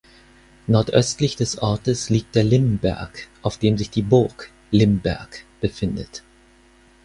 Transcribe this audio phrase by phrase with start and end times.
[0.65, 6.23] Nordöstlich des Ortes liegt der Limberg auf dem sich die Burg Limberg befindet.